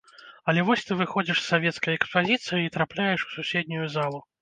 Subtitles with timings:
[0.53, 4.29] Але вось ты выходзіш з савецкай экспазіцыі і трапляеш у суседнюю залу.